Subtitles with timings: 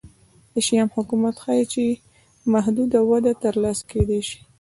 [0.53, 1.83] د شیام حکومت ښيي چې
[2.53, 4.39] محدوده وده ترلاسه کېدای شي